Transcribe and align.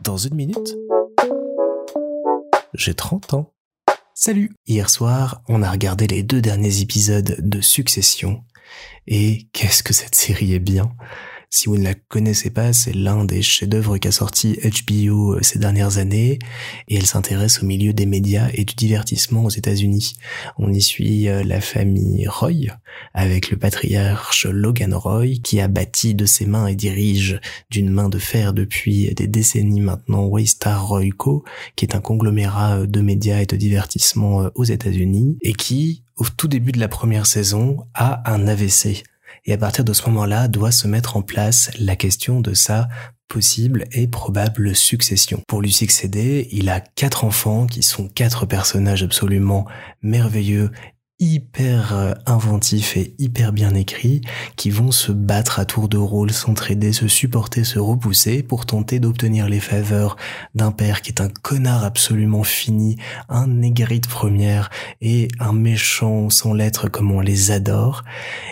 Dans 0.00 0.16
une 0.16 0.34
minute, 0.34 0.76
j'ai 2.74 2.94
30 2.94 3.34
ans. 3.34 3.52
Salut 4.14 4.52
Hier 4.66 4.88
soir, 4.88 5.42
on 5.48 5.62
a 5.62 5.70
regardé 5.70 6.06
les 6.06 6.22
deux 6.22 6.40
derniers 6.40 6.80
épisodes 6.80 7.36
de 7.38 7.60
Succession. 7.60 8.44
Et 9.06 9.48
qu'est-ce 9.52 9.82
que 9.82 9.92
cette 9.92 10.14
série 10.14 10.54
est 10.54 10.60
bien 10.60 10.92
si 11.52 11.66
vous 11.66 11.76
ne 11.76 11.82
la 11.82 11.94
connaissez 11.94 12.48
pas, 12.50 12.72
c'est 12.72 12.94
l'un 12.94 13.24
des 13.24 13.42
chefs-d'œuvre 13.42 13.98
qu'a 13.98 14.12
sorti 14.12 14.56
HBO 14.62 15.34
euh, 15.34 15.42
ces 15.42 15.58
dernières 15.58 15.98
années 15.98 16.38
et 16.86 16.94
elle 16.94 17.06
s'intéresse 17.06 17.60
au 17.60 17.66
milieu 17.66 17.92
des 17.92 18.06
médias 18.06 18.48
et 18.54 18.64
du 18.64 18.74
divertissement 18.74 19.44
aux 19.44 19.50
États-Unis. 19.50 20.14
On 20.58 20.72
y 20.72 20.80
suit 20.80 21.28
euh, 21.28 21.42
la 21.42 21.60
famille 21.60 22.28
Roy 22.28 22.72
avec 23.14 23.50
le 23.50 23.56
patriarche 23.56 24.46
Logan 24.46 24.94
Roy 24.94 25.40
qui 25.42 25.60
a 25.60 25.66
bâti 25.66 26.14
de 26.14 26.24
ses 26.24 26.46
mains 26.46 26.68
et 26.68 26.76
dirige 26.76 27.40
d'une 27.68 27.90
main 27.90 28.08
de 28.08 28.18
fer 28.18 28.52
depuis 28.52 29.12
des 29.14 29.26
décennies 29.26 29.80
maintenant 29.80 30.26
Waystar 30.26 30.86
Roy 30.86 31.10
Co, 31.16 31.44
qui 31.74 31.84
est 31.84 31.96
un 31.96 32.00
conglomérat 32.00 32.78
euh, 32.78 32.86
de 32.86 33.00
médias 33.00 33.40
et 33.40 33.46
de 33.46 33.56
divertissement 33.56 34.50
aux 34.54 34.64
États-Unis 34.64 35.36
et 35.42 35.52
qui 35.52 36.04
au 36.20 36.26
tout 36.36 36.48
début 36.48 36.70
de 36.70 36.78
la 36.78 36.88
première 36.88 37.24
saison, 37.24 37.78
a 37.94 38.30
un 38.30 38.46
AVC. 38.46 39.02
Et 39.44 39.52
à 39.52 39.58
partir 39.58 39.84
de 39.84 39.92
ce 39.92 40.08
moment-là, 40.08 40.48
doit 40.48 40.72
se 40.72 40.86
mettre 40.86 41.16
en 41.16 41.22
place 41.22 41.70
la 41.78 41.96
question 41.96 42.40
de 42.40 42.54
sa 42.54 42.88
possible 43.28 43.86
et 43.92 44.08
probable 44.08 44.74
succession. 44.74 45.40
Pour 45.46 45.62
lui 45.62 45.72
succéder, 45.72 46.48
il 46.50 46.68
a 46.68 46.80
quatre 46.80 47.24
enfants 47.24 47.66
qui 47.66 47.82
sont 47.82 48.08
quatre 48.08 48.44
personnages 48.44 49.04
absolument 49.04 49.66
merveilleux 50.02 50.70
hyper 51.20 51.94
euh, 51.94 52.14
inventifs 52.24 52.96
et 52.96 53.14
hyper 53.18 53.52
bien 53.52 53.74
écrits 53.74 54.22
qui 54.56 54.70
vont 54.70 54.90
se 54.90 55.12
battre 55.12 55.60
à 55.60 55.66
tour 55.66 55.88
de 55.88 55.98
rôle, 55.98 56.32
s'entraider, 56.32 56.94
se 56.94 57.08
supporter, 57.08 57.62
se 57.62 57.78
repousser 57.78 58.42
pour 58.42 58.64
tenter 58.64 59.00
d'obtenir 59.00 59.46
les 59.48 59.60
faveurs 59.60 60.16
d'un 60.54 60.72
père 60.72 61.02
qui 61.02 61.10
est 61.10 61.20
un 61.20 61.28
connard 61.28 61.84
absolument 61.84 62.42
fini, 62.42 62.96
un 63.28 63.48
négrite 63.48 64.08
première 64.08 64.70
et 65.02 65.28
un 65.38 65.52
méchant 65.52 66.30
sans 66.30 66.54
lettres 66.54 66.88
comme 66.88 67.12
on 67.12 67.20
les 67.20 67.50
adore 67.50 68.02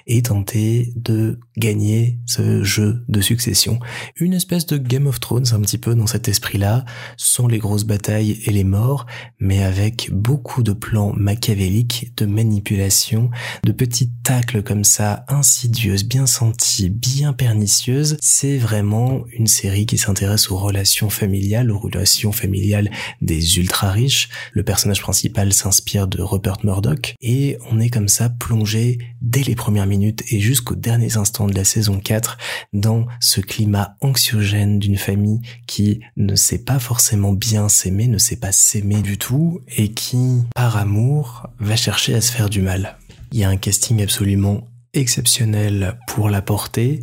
et 0.07 0.23
tenter 0.23 0.92
de 0.95 1.41
gagner 1.57 2.19
ce 2.27 2.62
jeu 2.62 3.03
de 3.09 3.20
succession. 3.23 3.81
Une 4.17 4.35
espèce 4.35 4.67
de 4.67 4.77
Game 4.77 5.07
of 5.07 5.20
Thrones 5.20 5.47
un 5.53 5.61
petit 5.61 5.79
peu 5.79 5.95
dans 5.95 6.07
cet 6.07 6.29
esprit-là, 6.29 6.85
sans 7.17 7.47
les 7.47 7.59
grosses 7.59 7.85
batailles 7.85 8.39
et 8.45 8.53
les 8.53 8.64
morts, 8.64 9.07
mais 9.41 9.62
avec 9.62 10.11
beaucoup 10.12 10.62
de 10.62 10.73
plans 10.73 11.14
machiavéliques 11.17 12.12
de 12.17 12.27
manipulation 12.27 12.58
manipulation, 12.59 13.31
de 13.62 13.70
petites 13.70 14.23
tacles 14.25 14.62
comme 14.64 14.83
ça, 14.83 15.25
insidieuses, 15.28 16.05
bien 16.05 16.27
senties, 16.27 16.91
bien 16.91 17.33
pernicieuses. 17.33 18.17
C'est 18.20 18.59
vraiment 18.59 19.23
une 19.33 19.47
série 19.47 19.87
qui 19.87 19.97
s'intéresse 19.97 20.51
aux 20.51 20.56
relations 20.56 21.09
familiales, 21.09 21.70
aux 21.70 21.79
relations 21.79 22.33
familiales 22.33 22.91
des 23.23 23.59
ultra 23.59 23.92
riches. 23.92 24.29
Le 24.53 24.64
personnage 24.64 25.01
principal 25.01 25.53
s'inspire 25.53 26.09
de 26.09 26.20
Rupert 26.20 26.59
Murdoch 26.64 27.14
et 27.20 27.59
on 27.70 27.79
est 27.79 27.91
comme 27.91 28.09
ça 28.09 28.29
plongé 28.29 28.98
dès 29.23 29.45
les 29.45 29.55
premières 29.55 29.86
minutes 29.86 30.25
et 30.33 30.41
jusqu'aux 30.41 30.75
derniers 30.75 31.17
instants 31.17 31.47
de 31.47 31.55
la 31.55 31.64
saison 31.64 32.01
4 32.01 32.39
dans 32.73 33.06
ce 33.20 33.41
climat 33.41 33.97
anxiogène 34.01 34.81
d'une 34.81 34.98
famille 34.98 35.41
qui 35.67 36.01
ne 36.17 36.34
sait 36.34 36.64
pas 36.64 36.81
forcément 36.81 37.33
bien 37.33 37.69
s'aimer, 37.69 38.09
ne 38.09 38.19
sait 38.19 38.36
pas 38.36 38.53
s'aimer 38.53 39.01
du 39.01 39.17
tout 39.17 39.61
et 39.77 39.92
qui, 39.92 40.42
par 40.55 40.77
amour, 40.77 41.48
va 41.61 41.77
chercher 41.77 42.14
à 42.14 42.20
se 42.20 42.33
faire 42.33 42.48
du 42.49 42.63
mal. 42.63 42.97
Il 43.33 43.39
y 43.39 43.45
a 43.45 43.49
un 43.49 43.57
casting 43.57 44.03
absolument 44.03 44.69
exceptionnel 44.95 45.99
pour 46.07 46.31
la 46.31 46.43
porter 46.43 47.03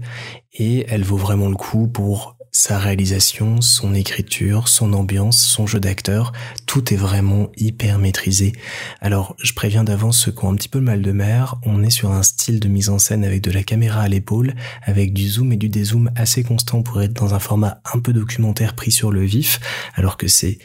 et 0.54 0.86
elle 0.90 1.04
vaut 1.04 1.18
vraiment 1.18 1.50
le 1.50 1.56
coup 1.56 1.88
pour 1.88 2.36
sa 2.56 2.80
réalisation, 2.80 3.60
son 3.60 3.94
écriture, 3.94 4.70
son 4.70 4.94
ambiance, 4.94 5.38
son 5.38 5.68
jeu 5.68 5.82
d'acteur, 5.82 6.32
tout 6.66 6.94
est 6.94 6.98
vraiment 6.98 7.50
hyper 7.58 8.00
maîtrisé. 8.00 8.54
Alors, 9.02 9.36
je 9.44 9.52
préviens 9.52 9.84
d'avance 9.84 10.20
ceux 10.20 10.32
qui 10.32 10.46
ont 10.46 10.54
un 10.54 10.56
petit 10.56 10.70
peu 10.70 10.80
le 10.80 10.86
mal 10.86 11.02
de 11.02 11.12
mer, 11.12 11.58
on 11.66 11.84
est 11.84 11.90
sur 11.90 12.12
un 12.12 12.24
style 12.24 12.62
de 12.62 12.70
mise 12.70 12.88
en 12.88 12.98
scène 12.98 13.26
avec 13.26 13.42
de 13.42 13.52
la 13.52 13.62
caméra 13.62 14.00
à 14.02 14.08
l'épaule, 14.08 14.54
avec 14.84 15.12
du 15.12 15.28
zoom 15.28 15.52
et 15.52 15.58
du 15.58 15.68
dézoom 15.68 16.12
assez 16.16 16.44
constant 16.44 16.82
pour 16.82 17.02
être 17.02 17.14
dans 17.14 17.34
un 17.34 17.40
format 17.40 17.82
un 17.94 18.00
peu 18.00 18.14
documentaire 18.14 18.74
pris 18.74 18.92
sur 18.94 19.12
le 19.12 19.26
vif, 19.26 19.60
alors 19.96 20.16
que 20.16 20.30
c'est 20.30 20.58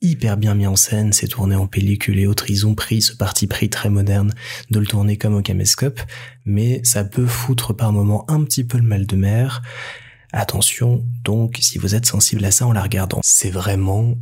hyper 0.00 0.36
bien 0.36 0.54
mis 0.54 0.66
en 0.66 0.76
scène, 0.76 1.12
c'est 1.12 1.28
tourné 1.28 1.56
en 1.56 1.66
pellicule 1.66 2.18
et 2.18 2.26
autres, 2.26 2.50
ils 2.50 2.66
ont 2.66 2.74
pris 2.74 3.02
ce 3.02 3.14
parti 3.14 3.46
pris 3.46 3.68
très 3.68 3.90
moderne 3.90 4.32
de 4.70 4.78
le 4.78 4.86
tourner 4.86 5.16
comme 5.16 5.34
au 5.34 5.42
caméscope, 5.42 6.00
mais 6.44 6.80
ça 6.84 7.04
peut 7.04 7.26
foutre 7.26 7.74
par 7.74 7.92
moments 7.92 8.24
un 8.30 8.44
petit 8.44 8.64
peu 8.64 8.78
le 8.78 8.84
mal 8.84 9.06
de 9.06 9.16
mer. 9.16 9.62
Attention, 10.32 11.04
donc, 11.24 11.58
si 11.60 11.78
vous 11.78 11.94
êtes 11.94 12.06
sensible 12.06 12.44
à 12.44 12.50
ça 12.50 12.66
en 12.66 12.72
la 12.72 12.82
regardant, 12.82 13.20
c'est 13.22 13.50
vraiment 13.50 14.14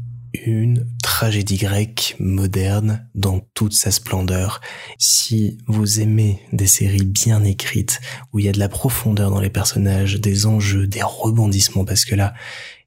une 0.44 0.86
tragédie 1.02 1.56
grecque 1.56 2.14
moderne 2.18 3.08
dans 3.14 3.40
toute 3.54 3.72
sa 3.72 3.90
splendeur. 3.90 4.60
Si 4.98 5.58
vous 5.66 6.00
aimez 6.00 6.40
des 6.52 6.66
séries 6.66 7.06
bien 7.06 7.42
écrites, 7.42 8.00
où 8.32 8.38
il 8.38 8.44
y 8.44 8.48
a 8.48 8.52
de 8.52 8.58
la 8.58 8.68
profondeur 8.68 9.30
dans 9.30 9.40
les 9.40 9.50
personnages, 9.50 10.20
des 10.20 10.46
enjeux, 10.46 10.86
des 10.86 11.02
rebondissements, 11.02 11.84
parce 11.84 12.04
que 12.04 12.14
là, 12.14 12.34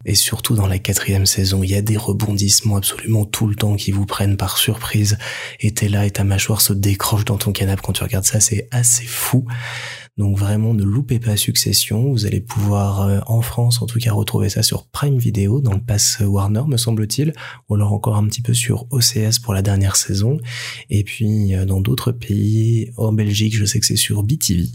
et 0.05 0.15
surtout 0.15 0.55
dans 0.55 0.67
la 0.67 0.79
quatrième 0.79 1.25
saison, 1.25 1.61
il 1.61 1.69
y 1.69 1.75
a 1.75 1.81
des 1.81 1.97
rebondissements 1.97 2.77
absolument 2.77 3.25
tout 3.25 3.47
le 3.47 3.55
temps 3.55 3.75
qui 3.75 3.91
vous 3.91 4.05
prennent 4.05 4.37
par 4.37 4.57
surprise. 4.57 5.17
Et 5.59 5.71
t'es 5.73 5.89
là 5.89 6.05
et 6.05 6.11
ta 6.11 6.23
mâchoire 6.23 6.61
se 6.61 6.71
décroche 6.71 7.25
dans 7.25 7.37
ton 7.37 7.51
canapé 7.51 7.81
quand 7.83 7.93
tu 7.93 8.03
regardes 8.03 8.25
ça, 8.25 8.39
c'est 8.39 8.69
assez 8.71 9.05
fou. 9.05 9.45
Donc 10.19 10.37
vraiment, 10.37 10.73
ne 10.73 10.83
loupez 10.83 11.17
pas 11.19 11.37
Succession. 11.37 12.11
Vous 12.11 12.25
allez 12.25 12.41
pouvoir, 12.41 13.01
euh, 13.01 13.19
en 13.27 13.41
France 13.41 13.81
en 13.81 13.85
tout 13.85 13.99
cas, 13.99 14.11
retrouver 14.11 14.49
ça 14.49 14.63
sur 14.63 14.85
Prime 14.85 15.17
Video, 15.17 15.61
dans 15.61 15.73
le 15.73 15.79
pass 15.79 16.19
Warner, 16.19 16.63
me 16.67 16.75
semble-t-il, 16.75 17.33
ou 17.69 17.75
alors 17.75 17.93
encore 17.93 18.17
un 18.17 18.25
petit 18.27 18.41
peu 18.41 18.53
sur 18.53 18.85
OCS 18.91 19.39
pour 19.41 19.53
la 19.53 19.61
dernière 19.61 19.95
saison. 19.95 20.37
Et 20.89 21.05
puis, 21.05 21.55
euh, 21.55 21.65
dans 21.65 21.79
d'autres 21.79 22.11
pays, 22.11 22.91
en 22.97 23.13
Belgique, 23.13 23.55
je 23.55 23.63
sais 23.63 23.79
que 23.79 23.85
c'est 23.85 23.95
sur 23.95 24.23
BTV. 24.23 24.67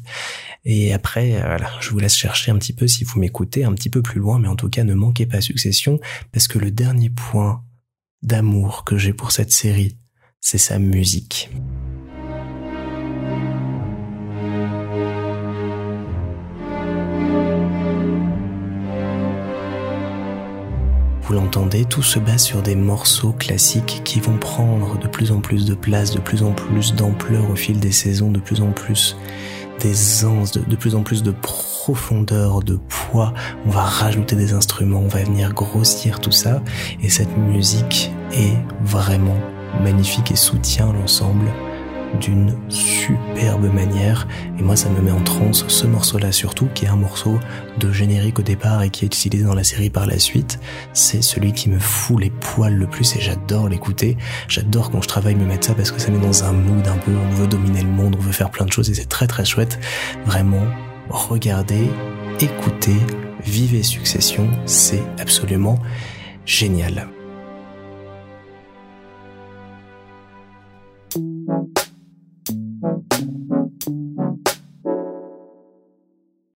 Et 0.65 0.95
après, 0.95 1.37
euh, 1.37 1.47
voilà, 1.47 1.71
je 1.81 1.91
vous 1.91 1.99
laisse 1.99 2.17
chercher 2.17 2.51
un 2.51 2.57
petit 2.57 2.73
peu 2.73 2.87
si 2.87 3.05
vous 3.05 3.21
m'écoutez 3.21 3.65
un 3.65 3.73
petit 3.75 3.91
peu 3.91 4.01
plus 4.01 4.21
loin, 4.21 4.39
mais 4.39 4.49
en 4.49 4.57
tout 4.57 4.71
cas, 4.71 4.85
ne 4.85 4.95
manquez 4.95 5.27
pas 5.27 5.41
Succession, 5.41 6.01
parce 6.33 6.49
que 6.49 6.59
le 6.59 6.71
dernier 6.71 7.11
point 7.11 7.63
d'amour 8.23 8.85
que 8.85 8.97
j'ai 8.97 9.13
pour 9.13 9.31
cette 9.31 9.53
série, 9.53 9.99
c'est 10.41 10.59
sa 10.59 10.79
musique. 10.79 11.51
Vous 21.23 21.33
l'entendez, 21.33 21.85
tout 21.85 22.03
se 22.03 22.19
base 22.19 22.43
sur 22.43 22.63
des 22.63 22.77
morceaux 22.77 23.33
classiques 23.33 24.03
qui 24.05 24.21
vont 24.21 24.37
prendre 24.39 24.99
de 24.99 25.09
plus 25.09 25.33
en 25.33 25.41
plus 25.41 25.67
de 25.67 25.75
place, 25.75 26.13
de 26.13 26.21
plus 26.21 26.43
en 26.43 26.53
plus 26.53 26.95
d'ampleur 26.95 27.51
au 27.51 27.57
fil 27.57 27.81
des 27.81 27.93
saisons, 27.93 28.31
de 28.31 28.41
plus 28.41 28.61
en 28.61 28.73
plus 28.73 29.17
d'aisance, 29.81 30.53
de, 30.53 30.61
de 30.61 30.77
plus 30.77 30.95
en 30.95 31.03
plus 31.03 31.23
de 31.23 31.31
profondeur, 31.31 32.63
de 32.63 32.79
poids. 32.89 33.35
On 33.67 33.71
va 33.71 33.83
rajouter 33.83 34.37
des 34.37 34.53
instruments, 34.53 35.01
on 35.01 35.09
va 35.09 35.23
venir 35.23 35.53
grossir 35.53 36.21
tout 36.21 36.33
ça. 36.33 36.63
Et 37.03 37.11
cette 37.11 37.37
musique 37.37 38.11
est 38.33 38.57
vraiment 38.83 39.37
magnifique 39.83 40.31
et 40.31 40.37
soutient 40.37 40.93
l'ensemble 40.93 41.47
d'une 42.21 42.55
superbe 42.69 43.73
manière. 43.73 44.27
Et 44.59 44.63
moi, 44.63 44.77
ça 44.77 44.89
me 44.89 45.01
met 45.01 45.11
en 45.11 45.23
transe 45.23 45.65
ce 45.69 45.87
morceau-là 45.87 46.33
surtout, 46.33 46.69
qui 46.75 46.85
est 46.85 46.89
un 46.89 46.97
morceau 46.97 47.39
de 47.79 47.93
générique 47.93 48.39
au 48.39 48.43
départ 48.43 48.83
et 48.83 48.91
qui 48.91 49.05
est 49.05 49.07
utilisé 49.07 49.45
dans 49.45 49.55
la 49.55 49.65
série 49.65 49.91
par 49.91 50.07
la 50.07 50.19
suite. 50.19 50.59
C'est 50.93 51.23
celui 51.23 51.53
qui 51.53 51.69
me 51.69 51.79
fout 51.79 52.21
les 52.21 52.31
poils 52.31 52.75
le 52.75 52.87
plus 52.87 53.17
et 53.17 53.21
j'adore 53.21 53.69
l'écouter. 53.69 54.17
J'adore 54.49 54.91
quand 54.91 55.03
je 55.03 55.09
travaille 55.09 55.35
me 55.35 55.45
mettre 55.45 55.67
ça 55.67 55.75
parce 55.75 55.91
que 55.91 56.01
ça 56.01 56.11
met 56.11 56.19
dans 56.19 56.45
un 56.45 56.53
mood 56.53 56.87
un 56.87 56.97
peu, 56.99 57.13
on 57.13 57.35
veut 57.35 57.47
dominer 57.47 57.83
le 57.83 57.89
monde, 57.89 58.17
on 58.19 58.23
veut 58.23 58.33
faire 58.33 58.51
plein 58.51 58.67
de 58.67 58.73
choses 58.73 58.91
et 58.91 58.95
c'est 58.95 59.09
très 59.09 59.27
très 59.27 59.45
chouette. 59.45 59.79
Vraiment, 60.27 60.67
regardez, 61.09 61.91
écoutez, 62.41 62.97
vivez 63.45 63.83
Succession, 63.83 64.49
c'est 64.67 65.03
absolument 65.19 65.79
génial. 66.47 67.09